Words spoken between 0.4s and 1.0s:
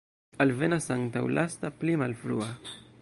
Alvenas